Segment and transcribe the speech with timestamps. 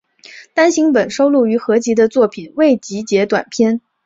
[0.55, 3.81] 单行本收录于合集的作品未集结短篇